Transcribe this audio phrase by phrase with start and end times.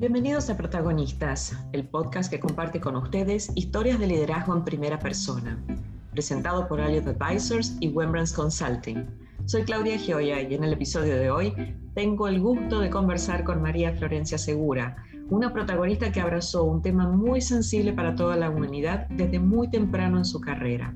[0.00, 5.62] Bienvenidos a Protagonistas, el podcast que comparte con ustedes historias de liderazgo en primera persona,
[6.10, 9.04] presentado por Elliott Advisors y Wembrands Consulting.
[9.44, 11.52] Soy Claudia Gioia y en el episodio de hoy
[11.92, 17.06] tengo el gusto de conversar con María Florencia Segura, una protagonista que abrazó un tema
[17.06, 20.94] muy sensible para toda la humanidad desde muy temprano en su carrera,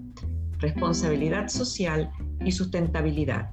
[0.61, 2.11] responsabilidad social
[2.43, 3.51] y sustentabilidad.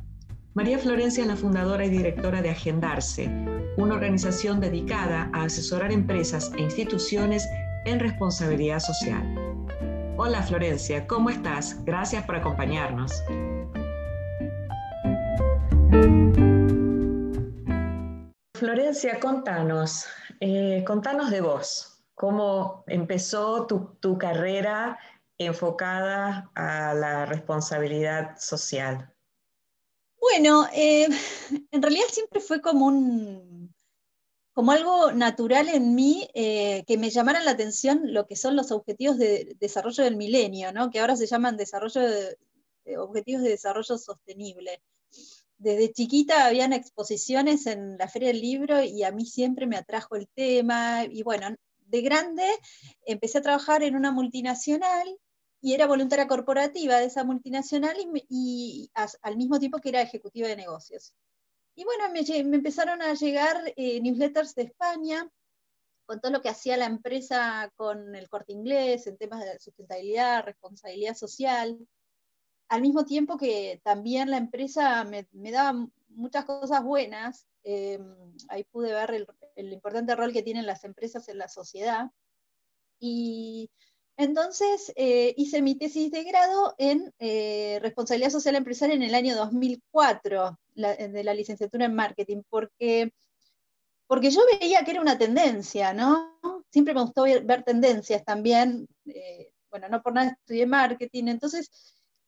[0.53, 3.29] María Florencia es la fundadora y directora de Agendarse,
[3.77, 7.47] una organización dedicada a asesorar empresas e instituciones
[7.85, 9.23] en responsabilidad social.
[10.17, 11.81] Hola Florencia, ¿cómo estás?
[11.85, 13.13] Gracias por acompañarnos.
[18.55, 20.05] Florencia, contanos,
[20.41, 24.99] eh, contanos de vos, cómo empezó tu, tu carrera
[25.37, 29.10] enfocada a la responsabilidad social.
[30.21, 31.07] Bueno, eh,
[31.71, 33.73] en realidad siempre fue como un
[34.53, 38.71] como algo natural en mí eh, que me llamaran la atención lo que son los
[38.71, 40.91] objetivos de desarrollo del milenio, ¿no?
[40.91, 42.01] que ahora se llaman desarrollo
[42.97, 44.81] objetivos de desarrollo sostenible.
[45.57, 50.15] Desde chiquita habían exposiciones en la Feria del Libro y a mí siempre me atrajo
[50.15, 51.05] el tema.
[51.05, 52.45] Y bueno, de grande
[53.05, 55.17] empecé a trabajar en una multinacional
[55.61, 57.95] y era voluntaria corporativa de esa multinacional
[58.29, 61.13] y, al mismo tiempo que era ejecutiva de negocios.
[61.75, 65.29] Y bueno, me, empezaron a llegar eh, newsletters de España
[66.05, 70.43] con todo lo que hacía la empresa con el corte inglés en temas de sustentabilidad,
[70.43, 71.77] responsabilidad social,
[72.67, 77.47] al mismo tiempo que también la empresa me, daba muchas cosas buenas.
[77.63, 77.99] Eh,
[78.49, 82.09] ahí pude ver el, el importante rol que tienen las empresas en la sociedad.
[82.99, 83.69] Y
[84.23, 89.35] entonces eh, hice mi tesis de grado en eh, responsabilidad social empresarial en el año
[89.35, 93.11] 2004, de la licenciatura en marketing, porque,
[94.07, 96.39] porque yo veía que era una tendencia, ¿no?
[96.69, 98.87] Siempre me gustó ver, tendencias también.
[99.05, 101.71] Eh, bueno, no por nada estudié marketing, entonces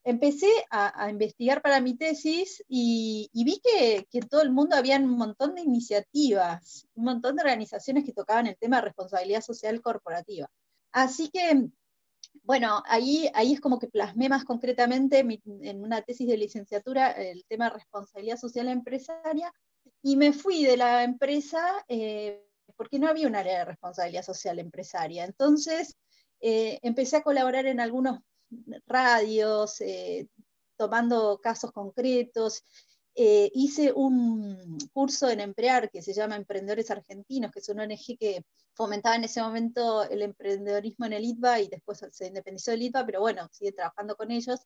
[0.04, 4.98] empecé a, investigar para mi tesis y, vi que, que, en todo el mundo había
[4.98, 9.82] un montón de iniciativas, un montón de organizaciones que tocaban el tema de responsabilidad social
[9.82, 10.50] corporativa.
[10.92, 11.70] Así que
[12.42, 17.46] bueno, ahí, ahí es como que plasmé más concretamente en una tesis de licenciatura el
[17.46, 19.54] tema de responsabilidad social empresaria
[20.02, 22.44] y me fui de la empresa eh,
[22.76, 25.26] porque no había un área de responsabilidad social empresaria.
[25.26, 25.96] Entonces
[26.42, 28.20] eh, empecé a colaborar en algunos
[28.86, 30.28] radios, eh,
[30.78, 32.64] tomando casos concretos
[33.16, 38.18] eh, hice un curso en Emprear que se llama Emprendedores Argentinos, que es una ONG
[38.20, 38.44] que
[38.74, 43.06] fomentaba en ese momento el emprendedorismo en el ITBA y después se independizó del ITBA,
[43.06, 44.62] pero bueno, sigue trabajando con ellos.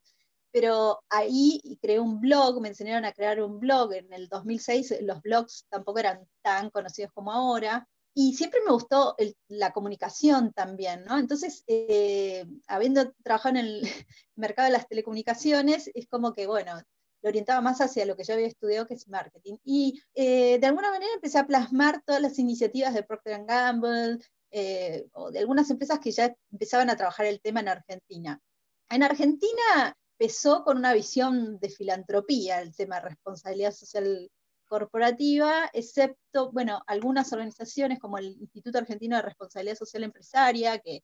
[0.51, 5.21] Pero ahí creé un blog, me enseñaron a crear un blog en el 2006, los
[5.21, 7.85] blogs tampoco eran tan conocidos como ahora,
[8.19, 9.15] y siempre me gustó
[9.47, 11.19] la comunicación también, ¿no?
[11.19, 13.81] Entonces, eh, habiendo trabajado en el
[14.35, 16.81] mercado de las telecomunicaciones, es como que, bueno,
[17.27, 19.57] orientaba más hacia lo que yo había estudiado, que es marketing.
[19.63, 24.19] Y eh, de alguna manera empecé a plasmar todas las iniciativas de Procter Gamble
[24.51, 28.41] eh, o de algunas empresas que ya empezaban a trabajar el tema en Argentina.
[28.89, 34.31] En Argentina empezó con una visión de filantropía el tema de responsabilidad social
[34.67, 41.01] corporativa, excepto, bueno, algunas organizaciones como el Instituto Argentino de Responsabilidad Social Empresaria, que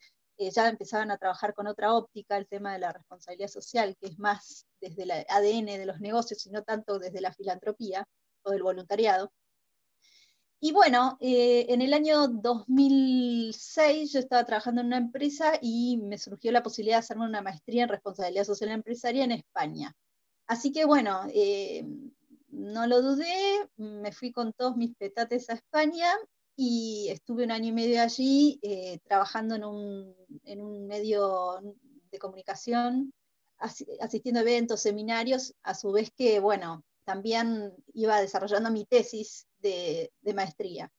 [0.47, 4.07] eh, ya empezaban a trabajar con otra óptica, el tema de la responsabilidad social, que
[4.07, 8.07] es más desde el ADN de los negocios y no tanto desde la filantropía
[8.43, 9.31] o del voluntariado.
[10.59, 16.17] Y bueno, eh, en el año 2006 yo estaba trabajando en una empresa y me
[16.17, 19.93] surgió la posibilidad de hacerme una maestría en responsabilidad social empresaria en España.
[20.47, 21.85] Así que bueno, eh,
[22.47, 26.13] no lo dudé, me fui con todos mis petates a España
[26.55, 31.59] y estuve un año y medio allí eh, trabajando en un, en un, medio
[32.11, 33.13] de comunicación,
[33.99, 40.11] asistiendo a eventos, seminarios, a su vez que, bueno, también iba desarrollando mi tesis de,
[40.21, 40.91] de maestría,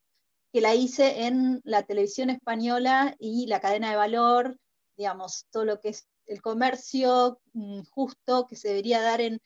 [0.52, 4.58] que la hice en la televisión española y la cadena de valor,
[4.96, 9.40] digamos, todo lo que es el comercio mm, justo que se debería dar en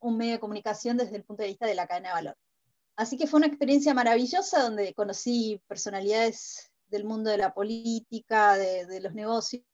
[0.00, 2.36] un medio de comunicación desde el punto de vista de la cadena de valor.
[2.96, 9.00] Así que fue una experiencia maravillosa donde conocí personalidades del mundo de la política, de,
[9.00, 9.64] los negocios,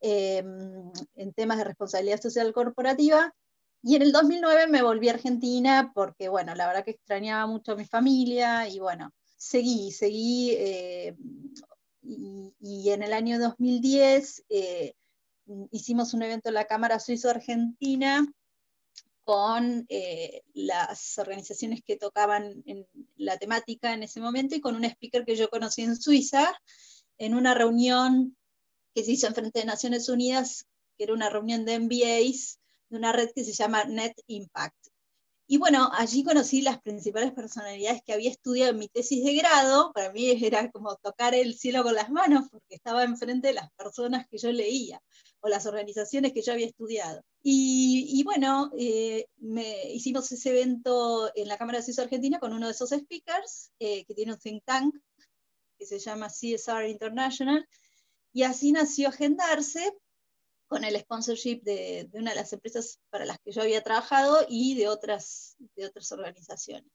[0.00, 3.34] em, en temas de responsabilidad social corporativa.
[3.82, 7.72] Y en el 2009 me volví a Argentina porque, bueno, la verdad que extrañaba mucho
[7.72, 10.52] a mi familia y, bueno, seguí, seguí.
[10.52, 11.16] Eh,
[12.02, 14.94] y, en el año 2010 eh,
[15.70, 18.26] hicimos un evento en la Cámara Suizo-Argentina
[19.24, 22.86] con eh, las organizaciones que tocaban en
[23.16, 26.54] la temática en ese momento y con un speaker que yo conocí en Suiza,
[27.18, 28.36] en una reunión
[28.94, 30.66] que se hizo en frente de Naciones Unidas,
[30.96, 32.58] que era una reunión de MBAs
[32.90, 34.76] de una red que se llama Net Impact.
[35.46, 39.92] Y bueno, allí conocí las principales personalidades que había estudiado en mi tesis de grado.
[39.92, 43.70] Para mí era como tocar el cielo con las manos, porque estaba enfrente de las
[43.72, 45.02] personas que yo leía
[45.44, 47.22] o las organizaciones que yo había estudiado.
[47.42, 52.66] Y, bueno, eh, me, hicimos ese evento en la Cámara de Suiza Argentina con uno
[52.66, 54.94] de esos speakers, eh, que tiene un think tank
[55.78, 57.68] que se llama CSR International,
[58.32, 59.92] y así nació Agendarse,
[60.66, 64.74] con el sponsorship de, una de las empresas para las que yo había trabajado y
[64.76, 66.90] de otras, de otras organizaciones.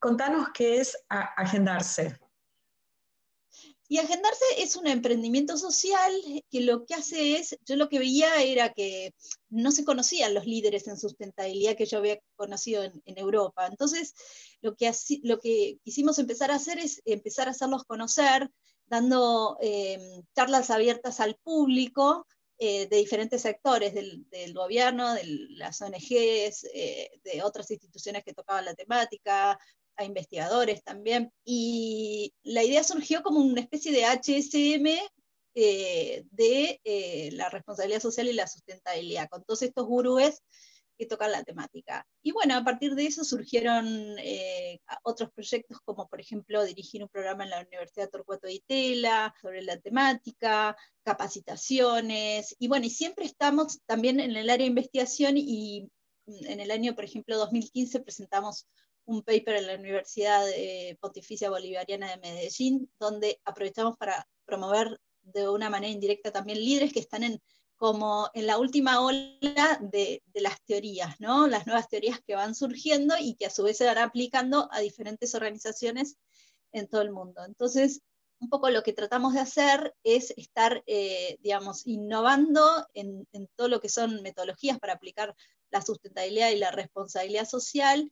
[0.00, 2.18] Contanos qué es agendarse.
[3.86, 6.12] Y Agendarse es un emprendimiento social
[6.48, 9.12] que lo que hace es, yo lo que veía era que
[9.48, 13.66] no se conocían los líderes en sustentabilidad que yo había conocido en, Europa.
[13.66, 14.14] Entonces,
[14.62, 14.90] lo que,
[15.24, 18.48] lo que quisimos empezar a hacer es empezar a hacerlos conocer,
[18.86, 22.26] dando em, charlas abiertas al público
[22.58, 25.24] eh, de diferentes sectores del, gobierno, de
[25.56, 29.58] las ONGs, eh, de otras instituciones que tocaban la temática,
[30.00, 31.32] a investigadores también.
[31.44, 34.86] Y la idea surgió como una especie de HSM
[35.54, 40.42] eh, de eh, la responsabilidad social y la sustentabilidad, con todos estos gurúes
[40.96, 42.06] que tocan la temática.
[42.22, 43.86] Y bueno, a partir de eso surgieron
[44.18, 49.34] eh, otros proyectos, como por ejemplo dirigir un programa en la Universidad Torcuato de Itela
[49.40, 55.36] sobre la temática, capacitaciones, y bueno, y siempre estamos también en el área de investigación
[55.36, 55.88] y
[56.26, 58.66] en el año, por ejemplo, 2015 presentamos
[59.06, 60.44] un paper en la Universidad
[61.00, 67.00] Pontificia Bolivariana de Medellín, donde aprovechamos para promover de una manera indirecta también líderes que
[67.00, 67.40] están en,
[67.76, 71.46] como en la última ola de, las teorías, ¿no?
[71.46, 74.80] las nuevas teorías que van surgiendo y que a su vez se van aplicando a
[74.80, 76.16] diferentes organizaciones
[76.72, 77.42] en todo el mundo.
[77.44, 78.02] Entonces,
[78.38, 83.68] un poco lo que tratamos de hacer es estar, eh, digamos, innovando en, en, todo
[83.68, 85.34] lo que son metodologías para aplicar
[85.70, 88.10] la sustentabilidad y la responsabilidad social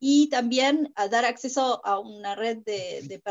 [0.00, 3.22] y también a dar acceso a una red de,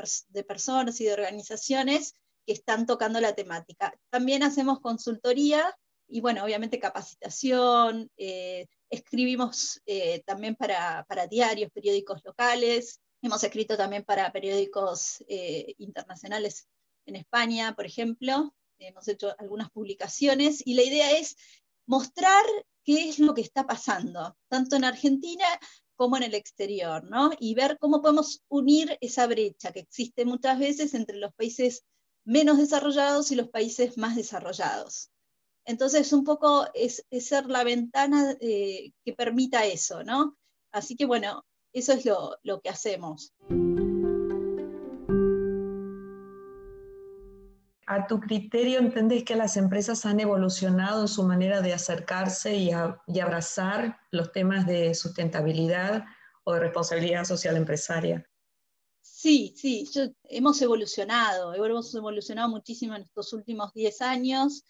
[0.48, 2.14] personas y de organizaciones
[2.46, 3.94] que están tocando la temática.
[4.12, 5.76] También hacemos consultoría
[6.08, 14.04] y, bueno, obviamente capacitación, eh, escribimos eh, también para, diarios, periódicos locales, hemos escrito también
[14.04, 16.68] para periódicos eh, internacionales
[17.08, 21.36] en España, por ejemplo, hemos hecho algunas publicaciones y la idea es
[21.88, 22.46] mostrar
[22.84, 25.46] qué es lo que está pasando, tanto en Argentina
[26.00, 27.32] como en el exterior, ¿no?
[27.42, 31.84] Y ver cómo podemos unir esa brecha que existe muchas veces entre los países
[32.24, 35.12] menos desarrollados y los países más desarrollados.
[35.66, 40.38] Entonces, un poco es, ser la ventana eh, que permita eso, ¿no?
[40.72, 41.44] Así que bueno,
[41.74, 43.34] eso es lo, lo que hacemos.
[47.92, 52.70] ¿A tu criterio entendés que las empresas han evolucionado en su manera de acercarse y,
[52.72, 56.06] abrazar los temas de sustentabilidad
[56.44, 58.30] o de responsabilidad social empresaria?
[59.02, 59.90] Sí, sí,
[60.26, 64.64] hemos evolucionado, hemos evolucionado muchísimo en estos últimos 10 años,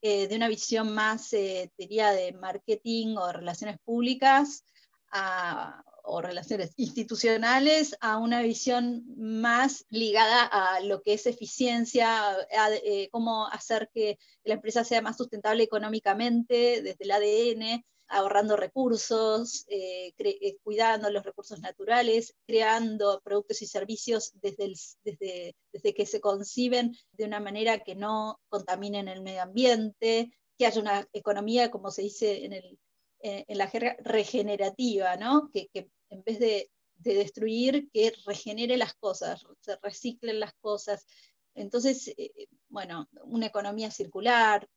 [0.00, 4.64] eh, de una visión más, eh, diría, de marketing o relaciones públicas
[5.10, 12.74] a o relaciones institucionales a una visión más ligada a lo que es eficiencia, a,
[12.74, 19.64] eh, cómo hacer que la empresa sea más sustentable económicamente desde el ADN, ahorrando recursos,
[19.68, 26.20] eh, eh, cuidando los recursos naturales, creando productos y servicios desde, desde, desde que se
[26.20, 31.90] conciben de una manera que no contaminen el medio ambiente, que haya una economía, como
[31.90, 32.78] se dice en el
[33.22, 35.50] eh, en la jerga regenerativa, ¿no?
[35.52, 35.68] Que,
[36.08, 41.06] en vez de, destruir, que regenere las cosas, se reciclen las cosas.
[41.54, 44.68] Entonces, eh, bueno, una economía circular.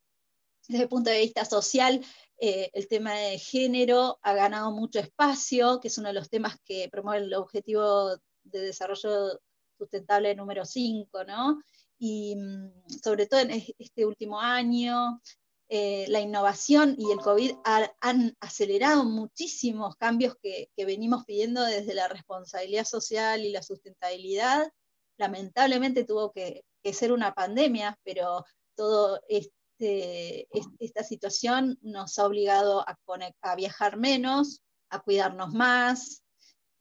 [0.68, 2.04] Desde el punto de vista social,
[2.38, 6.58] eh, el tema de género ha ganado mucho espacio, que es uno de los temas
[6.64, 9.40] que promueve el objetivo de desarrollo
[9.78, 11.62] sustentable número 5, ¿no?
[11.98, 15.22] Y mm, sobre todo en este último año,
[15.70, 17.54] eh, la innovación y el COVID
[18.02, 24.72] han acelerado muchísimos cambios que, venimos pidiendo desde la responsabilidad social y la sustentabilidad.
[25.18, 30.48] Lamentablemente tuvo que, ser una pandemia, pero toda este,
[30.80, 36.24] esta situación nos ha obligado a, viajar menos, a cuidarnos más,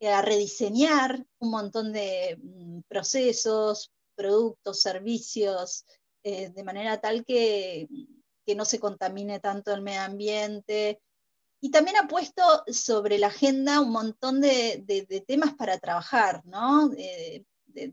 [0.02, 5.86] a rediseñar un montón de mm, procesos, productos, servicios,
[6.24, 7.88] eh, de manera tal que,
[8.54, 11.00] no se contamine tanto el medio ambiente.
[11.60, 14.84] Y también ha puesto sobre la agenda un montón de,
[15.26, 16.88] temas para trabajar, ¿no?
[16.88, 17.44] De,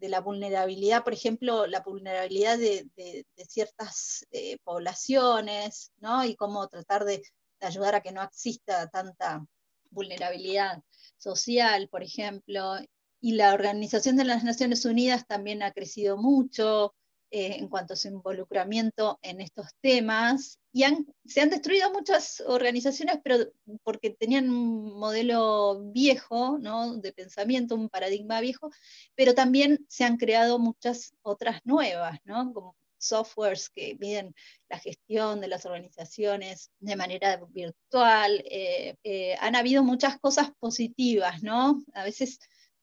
[0.01, 6.25] la vulnerabilidad, por ejemplo, la vulnerabilidad de, ciertas eh, poblaciones, ¿no?
[6.25, 7.21] Y cómo tratar de,
[7.61, 9.45] ayudar a que no exista tanta
[9.91, 10.81] vulnerabilidad
[11.17, 12.77] social, por ejemplo.
[13.21, 16.95] Y la Organización de las Naciones Unidas también ha crecido mucho,
[17.31, 20.59] eh, en cuanto a su involucramiento en estos temas.
[20.71, 20.83] Y
[21.25, 23.37] se han destruido muchas organizaciones, pero
[23.83, 26.97] porque tenían un modelo viejo ¿no?
[26.97, 28.71] de pensamiento, un paradigma viejo,
[29.15, 32.53] pero también se han creado muchas otras nuevas, ¿no?
[32.53, 34.35] como softwares que miden
[34.69, 38.43] la gestión de las organizaciones de manera virtual.
[38.45, 41.83] Eh, eh, han habido muchas cosas positivas, ¿no?
[41.93, 42.39] A veces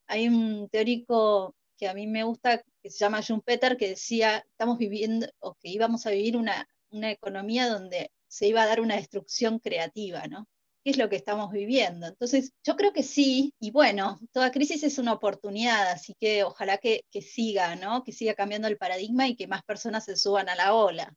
[0.07, 4.78] hay un teórico que a mí me gusta, que se llama Peter, que decía, estamos
[4.78, 8.95] viviendo, o que íbamos a vivir una, una economía donde se iba a dar una
[8.95, 10.47] destrucción creativa, ¿no?
[10.85, 12.07] ¿Qué es lo que estamos viviendo?
[12.07, 16.78] Entonces, yo creo que sí, y bueno, toda crisis es una oportunidad, así que ojalá
[16.78, 18.05] que, que siga, ¿no?
[18.05, 21.12] Que siga cambiando el paradigma y que más personas se suban a la ola.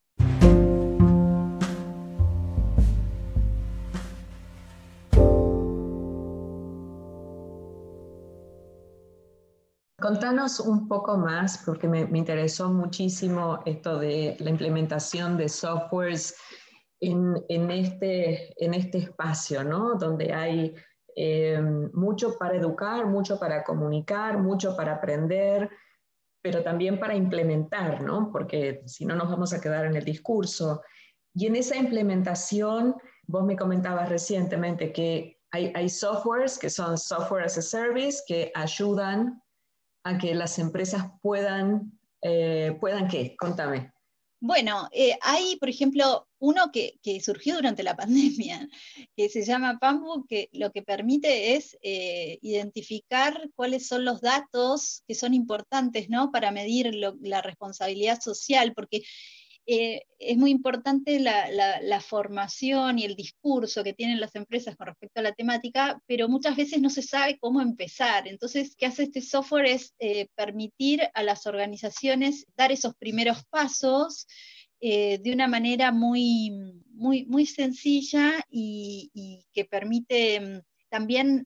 [9.99, 16.35] Contanos un poco más, porque me, interesó muchísimo esto de la implementación de softwares
[17.01, 19.95] en, este, en este espacio, ¿no?
[19.95, 20.73] Donde hay
[21.15, 21.61] eh,
[21.93, 25.69] mucho para educar, mucho para comunicar, mucho para aprender,
[26.41, 28.31] pero también para implementar, ¿no?
[28.31, 30.81] Porque si no nos vamos a quedar en el discurso.
[31.33, 32.95] Y en esa implementación,
[33.27, 38.51] vos me comentabas recientemente que hay, hay softwares que son software as a service que
[38.55, 39.41] ayudan
[40.03, 43.35] a que las empresas puedan, eh, ¿puedan qué?
[43.37, 43.91] Contame.
[44.41, 48.69] Bueno, eh, hay, por ejemplo, uno que, surgió durante la pandemia,
[49.15, 55.03] que se llama PAMBU, que lo que permite es eh, identificar cuáles son los datos
[55.07, 56.31] que son importantes ¿no?
[56.31, 59.01] para medir la responsabilidad social, porque
[59.71, 65.19] eh, es muy importante la, formación y el discurso que tienen las empresas con respecto
[65.19, 68.27] a la temática, pero muchas veces no se sabe cómo empezar.
[68.27, 69.67] Entonces, ¿qué hace este software?
[69.67, 74.25] Es eh, permitir a las organizaciones dar esos primeros pasos
[74.81, 76.49] eh, de una manera muy,
[76.91, 81.45] muy, muy sencilla y que permite mm, también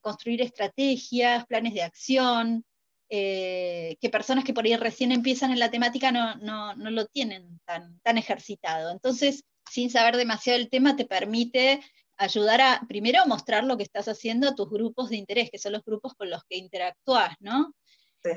[0.00, 2.64] construir estrategias, planes de acción,
[3.08, 7.06] eh, que personas que por ahí recién empiezan en la temática no, no, no, lo
[7.06, 8.90] tienen tan, tan ejercitado.
[8.90, 11.80] Entonces, sin saber demasiado el tema, te permite
[12.16, 15.72] ayudar a, primero, mostrar lo que estás haciendo a tus grupos de interés, que son
[15.72, 17.74] los grupos con los que interactúas, ¿no?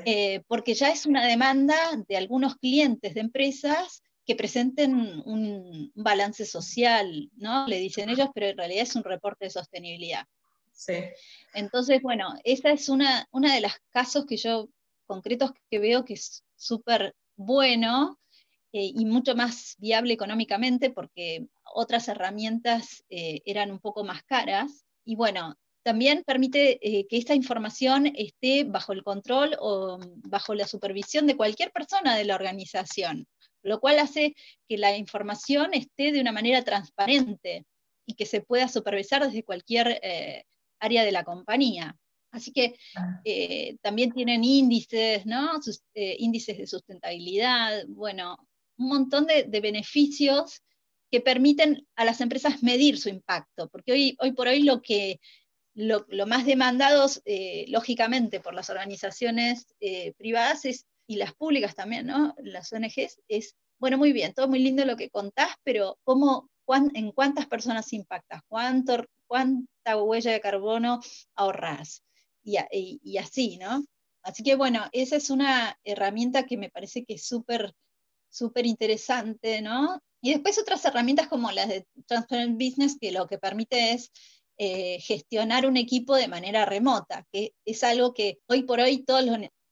[0.04, 1.74] Eh, porque ya es una demanda
[2.06, 7.66] de algunos clientes de empresas que presenten un, balance social, ¿no?
[7.66, 10.26] Le dicen ellos, pero en realidad es un reporte de sostenibilidad.
[10.78, 10.94] Sí.
[11.54, 14.68] Entonces, bueno, esa es una, una de los casos que yo,
[15.06, 18.20] concretos que veo que es súper bueno
[18.72, 24.84] eh, y mucho más viable económicamente porque otras herramientas eh, eran un poco más caras.
[25.04, 30.68] Y bueno, también permite eh, que esta información esté bajo el control o bajo la
[30.68, 33.26] supervisión de cualquier persona de la organización,
[33.62, 34.36] lo cual hace
[34.68, 37.66] que la información esté de una manera transparente
[38.06, 40.00] y que se pueda supervisar desde cualquier
[40.80, 41.96] área de la compañía.
[42.30, 43.20] Así que ah.
[43.24, 45.60] eh, también tienen índices, ¿no?
[45.94, 48.36] Eh, índices de sustentabilidad, bueno,
[48.76, 50.62] un montón de, beneficios
[51.10, 55.20] que permiten a las empresas medir su impacto, porque hoy, hoy por hoy lo que
[55.74, 59.66] lo, más demandado, eh, lógicamente, por las organizaciones
[60.16, 60.62] privadas
[61.06, 62.34] y las públicas también, ¿no?
[62.38, 66.50] Las ONGs, es, bueno, muy bien, todo muy lindo lo que contás, pero ¿cómo,
[66.94, 68.42] ¿en cuántas personas impactas?
[68.48, 71.00] ¿Cuánto, cuánta huella de carbono
[71.36, 72.02] ahorras,
[72.42, 73.84] y, así, ¿no?
[74.22, 77.72] Así que bueno, esa es una herramienta que me parece que es súper,
[78.30, 80.00] súper interesante, ¿no?
[80.20, 84.10] Y después otras herramientas como las de Transparent Business, que lo que permite es
[84.56, 89.24] eh, gestionar un equipo de manera remota, que es algo que hoy por hoy todos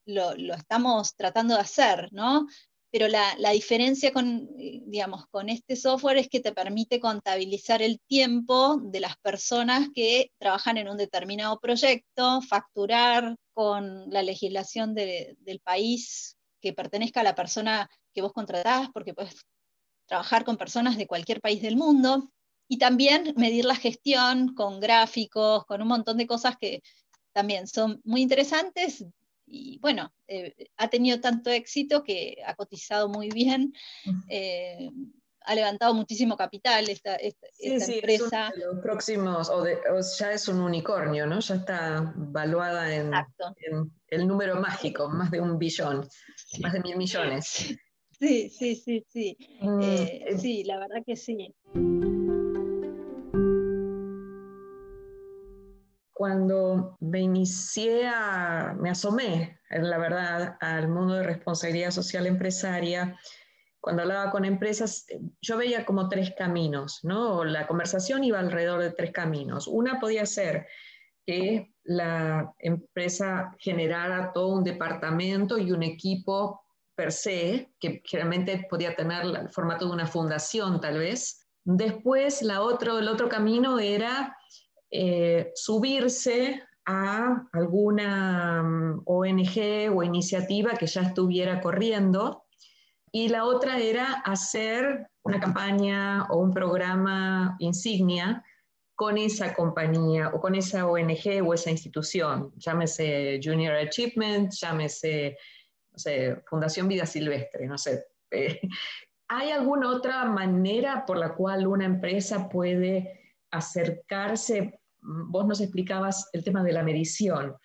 [0.05, 2.47] lo, lo estamos tratando de hacer, ¿no?
[2.91, 8.77] Pero la, diferencia con, digamos, con este software es que te permite contabilizar el tiempo
[8.81, 16.37] de las personas que trabajan en un determinado proyecto, facturar con la legislación del país
[16.61, 19.35] que pertenezca a la persona que vos contratás, porque puedes
[20.07, 22.31] trabajar con personas de cualquier país del mundo,
[22.69, 26.81] y también medir la gestión con gráficos, con un montón de cosas que
[27.31, 29.05] también son muy interesantes
[29.47, 30.13] y bueno,
[30.75, 33.73] ha tenido tanto éxito que ha cotizado muy bien
[35.47, 38.51] ha levantado muchísimo capital esta, esta, empresa.
[38.55, 39.65] los próximos, o,
[40.19, 41.39] ya es un unicornio, ¿no?
[41.39, 43.11] Ya está valuada en,
[44.09, 46.07] el número mágico, más de un billón,
[46.59, 47.77] más de mil millones.
[48.19, 49.37] Sí, sí, sí, sí.
[49.61, 51.53] Mm, eh, eh, sí, la verdad que sí.
[56.17, 58.09] Cuando me inicié,
[58.79, 63.15] me asomé, la verdad, al mundo de responsabilidad social empresaria,
[63.79, 67.43] cuando hablaba con empresas, eh, yo veía como tres caminos, ¿no?
[67.43, 69.67] La conversación iba alrededor de tres caminos.
[69.67, 70.65] Una podía ser
[71.23, 76.63] que la empresa generara todo un departamento y un equipo
[76.95, 81.45] per se, que generalmente podía tener el formato de una fundación tal vez.
[81.63, 84.35] Después, la otro, el otro camino era
[84.91, 92.45] eh, subirse a alguna mm, ONG o iniciativa que ya estuviera corriendo
[93.11, 98.43] y la otra era hacer una campaña o un programa insignia
[98.95, 105.37] con esa compañía o con esa ONG o esa institución, llámese Junior Achievement, llámese,
[106.45, 108.05] Fundación Vida Silvestre, no sé.
[109.29, 113.16] ¿Hay alguna otra manera por la cual una empresa puede
[113.51, 114.79] acercarse?
[115.01, 117.55] Vos nos explicabas el tema de la medición.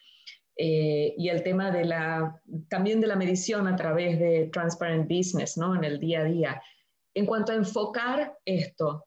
[0.55, 5.57] Eh, y el tema de la, también de la medición a través de Transparent Business,
[5.57, 5.75] ¿no?
[5.75, 6.63] En el día a día.
[7.15, 9.07] En cuanto a enfocar esto,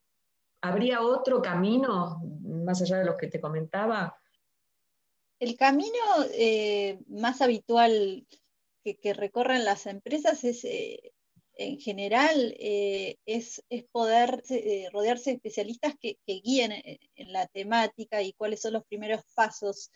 [0.61, 4.17] ¿habría otro camino más allá de los que te comentaba?
[5.39, 5.99] El camino
[6.33, 8.25] eh, más habitual
[8.83, 11.13] que, recorren las empresas es, eh,
[11.55, 14.43] en general, es, poder
[14.91, 19.91] rodearse de especialistas que, que guíen en la temática y cuáles son los primeros pasos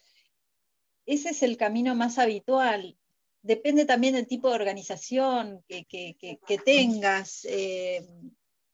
[1.10, 2.96] ese es el camino más habitual.
[3.42, 8.06] Depende también del tipo de organización que, tengas, eh,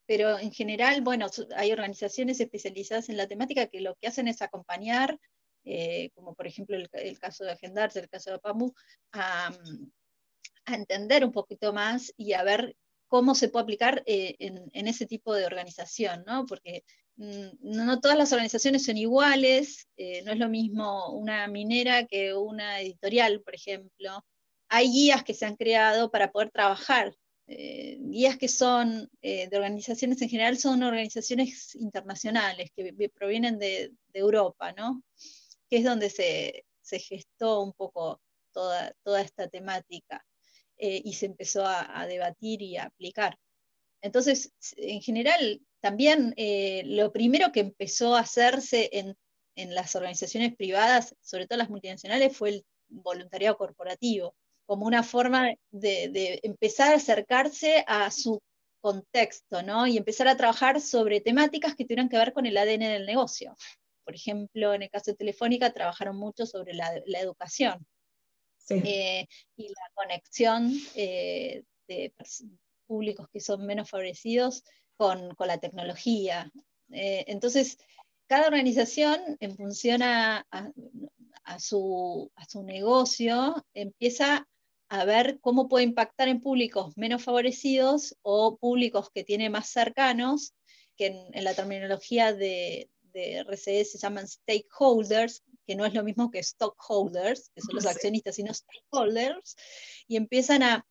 [0.04, 4.42] pero en general, bueno, hay organizaciones especializadas en la temática que lo que hacen es
[4.42, 5.18] acompañar,
[5.64, 8.70] eh, como por ejemplo el, caso de Agendarse, el caso de PAMU,
[9.12, 9.50] a,
[10.66, 12.76] entender un poquito más y a ver
[13.08, 16.46] cómo se puede aplicar eh, en, ese tipo de organización, ¿no?
[16.46, 16.84] Porque
[17.16, 22.34] Mm, no todas las organizaciones son iguales, eh, no es lo mismo una minera que
[22.34, 24.24] una editorial, por ejemplo.
[24.68, 27.14] Hay guías que se han creado para poder trabajar.
[27.48, 34.72] Eh, guías que son de organizaciones en general son organizaciones internacionales que provienen de, Europa,
[34.72, 35.02] ¿no?
[35.70, 36.64] que es donde se,
[36.98, 38.20] gestó un poco
[38.52, 40.24] toda esta temática
[40.78, 43.38] y se empezó a, debatir y a aplicar.
[44.02, 49.16] Entonces, en general, también eh, lo primero que empezó a hacerse en,
[49.74, 54.34] las organizaciones privadas, sobre todo las multinacionales, fue el voluntariado corporativo,
[54.66, 58.38] como una forma de, empezar a acercarse a su
[58.80, 59.86] contexto, ¿no?
[59.86, 63.56] Y empezar a trabajar sobre temáticas que tuvieran que ver con el ADN del negocio.
[64.04, 67.86] Por ejemplo, en el caso de Telefónica trabajaron mucho sobre la, educación
[68.70, 69.26] eh,
[69.56, 72.12] y la conexión eh, de
[72.86, 74.64] públicos que son menos favorecidos
[74.96, 76.50] con, la tecnología.
[76.90, 77.78] Eh, entonces,
[78.26, 80.46] cada organización, en función a,
[81.58, 82.30] su,
[82.64, 84.46] negocio, empieza
[84.88, 90.54] a ver cómo puede impactar en públicos menos favorecidos o públicos que tiene más cercanos,
[90.96, 96.30] que en, la terminología de, de RCE se llaman stakeholders, que no es lo mismo
[96.30, 99.56] que stockholders, que son los accionistas, sino stakeholders,
[100.06, 100.86] y empiezan a,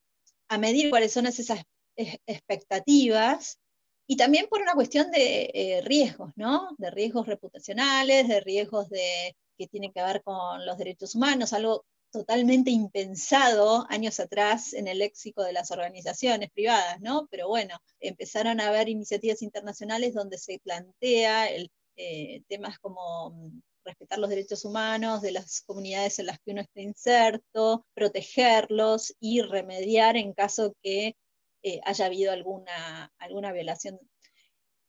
[0.50, 1.64] a medir cuáles son esas
[1.96, 3.60] expectativas
[4.08, 6.70] y también por una cuestión de eh, riesgos, ¿no?
[6.78, 11.86] De riesgos reputacionales, de riesgos de, que tienen que ver con los derechos humanos, algo
[12.12, 17.28] totalmente impensado años atrás en el léxico de las organizaciones privadas, ¿no?
[17.32, 23.62] Pero bueno, empezaron a haber iniciativas internacionales donde se plantea el, eh, temas como mm,
[23.86, 29.42] respetar los derechos humanos de las comunidades en las que uno está inserto, protegerlos y
[29.42, 31.16] remediar en caso que
[31.64, 34.00] eh, haya habido alguna, alguna violación.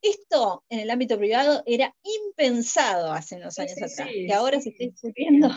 [0.03, 4.85] Esto en el ámbito privado era impensado hace unos años atrás, que ahora se está
[4.85, 5.49] discutiendo.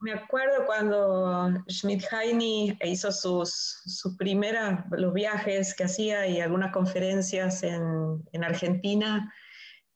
[0.00, 7.62] Me acuerdo cuando Schmidt-Heine hizo sus, sus primeras, los viajes que hacía y algunas conferencias
[7.62, 9.32] en, en Argentina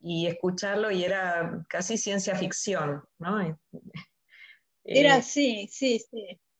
[0.01, 3.57] y escucharlo y era casi ciencia ficción, ¿no?
[4.83, 6.03] Era eh, sí, sí,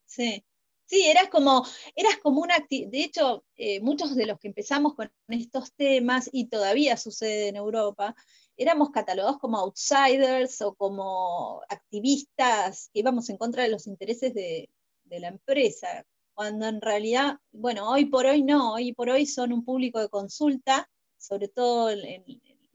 [0.05, 0.43] sí.
[0.85, 1.63] Sí, eras como,
[1.95, 6.47] eras como una de hecho, eh, muchos de los que empezamos con estos temas, y
[6.47, 8.15] todavía sucede en Europa,
[8.57, 14.71] éramos catalogados como outsiders o como activistas que íbamos en contra de los intereses de,
[15.03, 19.53] de la empresa, cuando en realidad, bueno, hoy por hoy no, hoy por hoy son
[19.53, 22.23] un público de consulta, sobre todo en,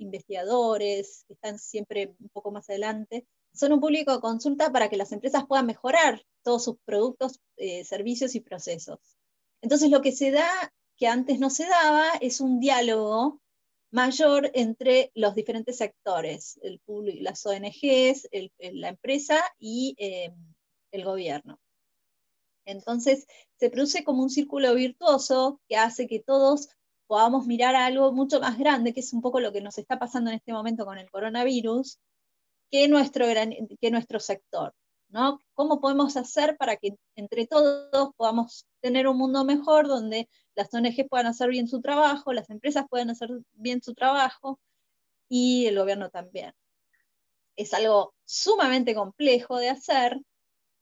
[0.04, 4.96] investigadores que están siempre un poco más adelante, son un público de consulta para que
[4.96, 8.98] las empresas puedan mejorar todos sus productos, eh, servicios y procesos.
[9.62, 10.48] Entonces lo que se da,
[10.96, 13.40] que antes no se daba, es un diálogo
[13.90, 20.32] mayor entre los diferentes sectores, el público, las ONGs, la empresa y eh,
[20.90, 21.60] el gobierno.
[22.66, 26.68] Entonces se produce como un círculo virtuoso que hace que todos
[27.14, 30.30] podamos mirar algo mucho más grande, que es un poco lo que nos está pasando
[30.30, 32.00] en este momento con el coronavirus,
[32.72, 33.24] que nuestro,
[33.80, 34.74] que nuestro sector.
[35.10, 35.38] ¿no?
[35.52, 41.08] ¿Cómo podemos hacer para que entre todos podamos tener un mundo mejor donde las ONG
[41.08, 44.58] puedan hacer bien su trabajo, las empresas puedan hacer bien su trabajo
[45.28, 46.52] y el gobierno también?
[47.54, 50.20] Es algo sumamente complejo de hacer,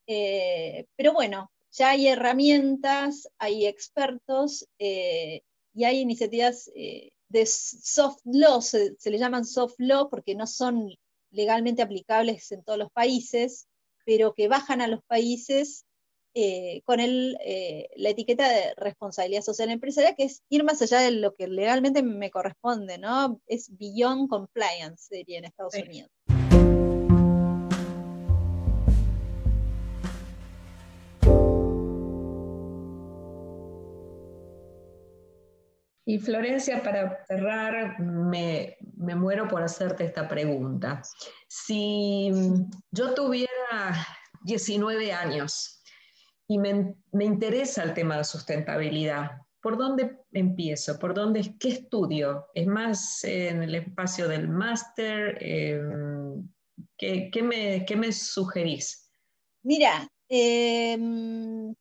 [0.06, 5.42] eh, pero bueno, ya hay herramientas, hay expertos eh,
[5.74, 10.90] y hay iniciativas eh, de soft law, se, le llaman soft law porque no son
[11.30, 13.68] legalmente aplicables en todos los países,
[14.04, 15.86] pero que bajan a los países
[16.34, 21.00] eh, con el, eh, la etiqueta de responsabilidad social empresarial, que es ir más allá
[21.00, 23.40] de lo que legalmente me corresponde, ¿no?
[23.46, 26.10] Es beyond compliance, diría en Estados Unidos.
[36.12, 41.00] Y Florencia, para cerrar, me, muero por hacerte esta pregunta.
[41.48, 42.30] Si
[42.90, 44.06] yo tuviera
[44.42, 45.82] 19 años
[46.46, 50.98] y me, interesa el tema de sustentabilidad, ¿por dónde empiezo?
[50.98, 52.44] ¿Por dónde, qué estudio?
[52.52, 55.38] ¿Es más en el espacio del máster?
[55.40, 56.46] Em,
[56.98, 59.10] ¿qué, me, ¿qué, me, sugerís?
[59.62, 61.74] Mira, em,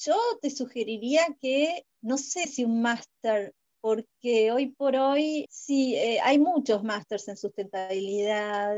[0.00, 6.20] yo te sugeriría que no sé si un máster, porque hoy por hoy sí, eh,
[6.22, 8.76] hay muchos másters en sustentabilidad,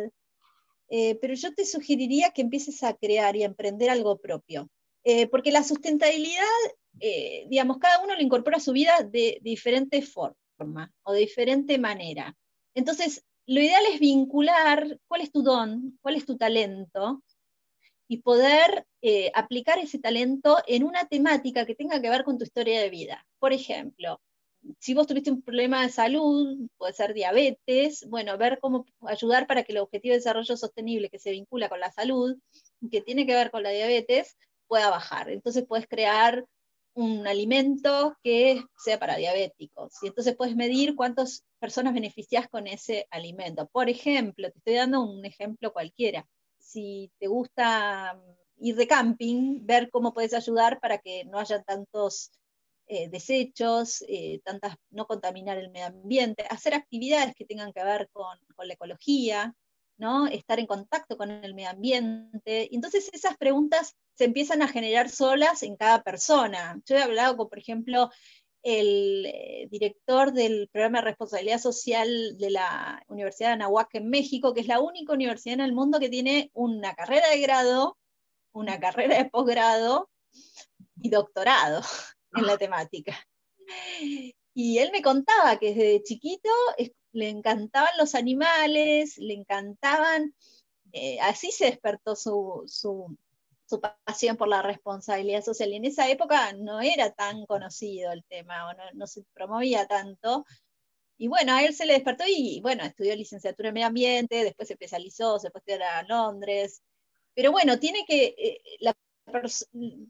[0.88, 4.68] eh, pero yo te sugeriría que empieces a crear y a emprender algo propio.
[5.04, 6.44] Eh, porque la sustentabilidad,
[7.48, 11.78] digamos, cada uno lo incorpora a su vida de, de diferente forma o de diferente
[11.78, 12.36] manera.
[12.74, 17.22] Entonces, lo ideal es vincular cuál es tu don, cuál es tu talento,
[18.12, 22.44] y poder eh, aplicar ese talento en una temática que tenga que ver con tu
[22.44, 23.26] historia de vida.
[23.38, 24.20] Por ejemplo,
[24.78, 29.62] si vos tuviste un problema de salud, puede ser diabetes, bueno, ver cómo ayudar para
[29.62, 32.36] que el objetivo de desarrollo sostenible que se vincula con la salud,
[32.90, 35.30] que tiene que ver con la diabetes, pueda bajar.
[35.30, 36.44] Entonces puedes crear
[36.92, 39.94] un alimento que sea para diabéticos.
[40.02, 43.70] Y entonces puedes medir cuántas personas beneficias con ese alimento.
[43.72, 46.28] Por ejemplo, te estoy dando un ejemplo cualquiera
[46.72, 51.62] si te gusta mm, ir de camping, ver cómo puedes ayudar para que no haya
[51.62, 52.32] tantos
[52.86, 58.08] eh, desechos, eh, tantas, no contaminar el medio ambiente, hacer actividades que tengan que ver
[58.12, 59.54] con, la ecología,
[59.98, 60.26] ¿no?
[60.26, 62.74] estar en contacto con el medio ambiente.
[62.74, 66.80] Entonces esas preguntas se empiezan a generar solas en cada persona.
[66.86, 68.10] Yo he hablado con, por ejemplo,
[68.62, 74.54] el eh, director del programa de responsabilidad social de la Universidad de Anahuac en México,
[74.54, 77.98] que es la única universidad en el mundo que tiene una carrera de grado,
[78.52, 80.10] una carrera de posgrado
[81.00, 81.82] y doctorado
[82.36, 83.16] en la temática.
[84.54, 86.50] Y él me contaba que desde chiquito
[87.12, 90.34] le encantaban los animales, le encantaban,
[90.92, 93.16] eh, así se despertó su, su
[93.80, 95.70] pasión por la responsabilidad social.
[95.70, 100.44] Y en esa época no era tan conocido el tema, o no, se promovía tanto.
[101.18, 104.68] Y bueno, a él se le despertó y bueno, estudió licenciatura en medio ambiente, después
[104.68, 106.82] se especializó, se fue a Londres.
[107.34, 108.60] Pero bueno, tiene que, eh,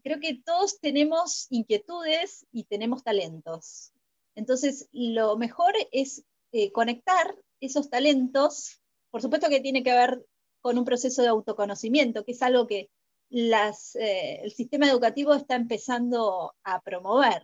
[0.03, 3.91] creo que todos tenemos inquietudes y tenemos talentos.
[4.35, 8.81] Entonces, lo mejor es eh, conectar esos talentos.
[9.11, 10.25] Por supuesto que tiene que ver
[10.61, 12.89] con un proceso de autoconocimiento, que es algo que
[13.33, 17.43] eh, el sistema educativo está empezando a promover.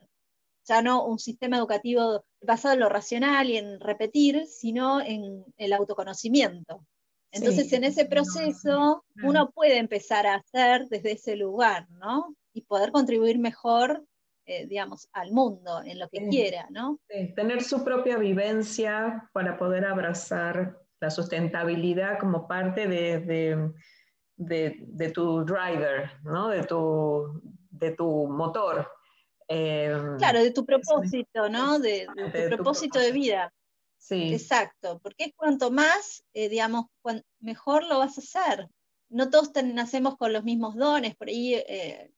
[0.68, 5.74] Ya no un sistema educativo basado en lo racional y en repetir, sino en el
[5.74, 6.86] autoconocimiento.
[7.32, 12.36] Entonces, en ese proceso, uno puede empezar a hacer desde ese lugar, ¿no?
[12.54, 14.04] Y poder contribuir mejor,
[14.46, 17.00] eh, digamos, al mundo, en lo que quiera, ¿no?
[17.36, 23.72] tener su propia vivencia para poder abrazar la sustentabilidad como parte de de,
[25.14, 26.50] tu driver, ¿no?
[26.50, 28.90] de, tu, de tu motor.
[29.48, 31.80] Em, claro, de tu propósito, ¿no?
[31.80, 33.54] De, tu propósito de vida.
[33.98, 34.34] Sí.
[34.34, 36.86] Exacto, porque es cuanto más, eh, digamos,
[37.40, 38.70] mejor lo vas a hacer.
[39.10, 42.12] No todos nacemos con los mismos dones, por ahí, eh,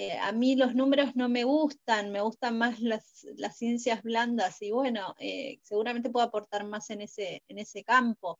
[0.00, 3.24] eh, a mí los números no me gustan, me gustan más las,
[3.56, 8.38] ciencias blandas y bueno, eh, seguramente puedo aportar más en ese, en ese campo.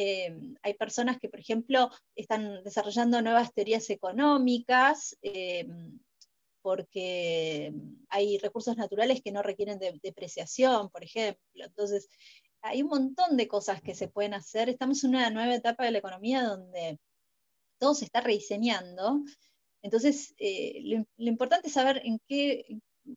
[0.00, 0.32] Eh,
[0.62, 5.16] hay personas que, por ejemplo, están desarrollando nuevas teorías económicas
[6.62, 7.72] porque
[8.08, 11.64] hay recursos naturales que no requieren de depreciación, por ejemplo.
[11.64, 12.08] Entonces,
[12.60, 14.68] hay un montón de cosas que se pueden hacer.
[14.68, 16.98] Estamos en una nueva etapa de la economía donde
[17.78, 19.22] todo se está rediseñando
[19.82, 20.82] entonces, eh,
[21.16, 22.02] lo, importante es saber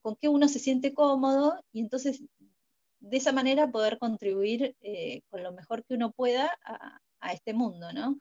[0.02, 2.24] con qué uno se siente cómodo y entonces
[3.01, 6.99] de esa manera poder contribuir eh, con lo mejor que uno pueda a,
[7.33, 8.17] este mundo, ¿no?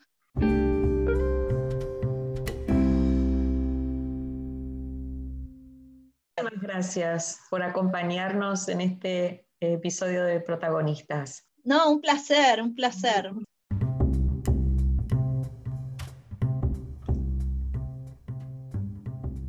[6.42, 11.46] Muchas gracias por acompañarnos en este episodio de Protagonistas.
[11.64, 13.30] No, un placer, un placer.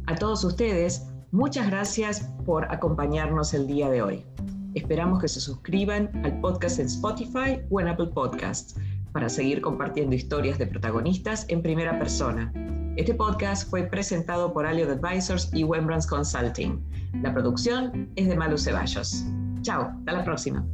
[0.08, 4.31] A todos ustedes, muchas gracias por acompañarnos el día de hoy.
[4.74, 8.76] Esperamos que se suscriban al podcast en Spotify o en Apple Podcasts
[9.12, 12.52] para seguir compartiendo historias de protagonistas en primera persona.
[12.96, 16.82] Este podcast fue presentado por Aliot Advisors y Wembrands Consulting.
[17.22, 19.26] La producción es de Malu Ceballos.
[19.62, 20.66] Chao, hasta la próxima.